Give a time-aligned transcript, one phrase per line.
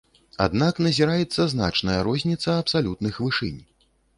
[0.45, 3.61] Аднак назіраецца значная розніца абсалютных вышынь.